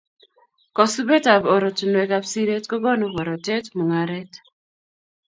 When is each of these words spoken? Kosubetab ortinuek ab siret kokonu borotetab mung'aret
Kosubetab 0.77 1.43
ortinuek 1.55 2.09
ab 2.17 2.25
siret 2.31 2.65
kokonu 2.71 3.05
borotetab 3.15 3.73
mung'aret 3.77 4.31